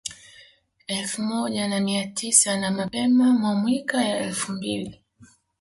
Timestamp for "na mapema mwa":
2.57-3.61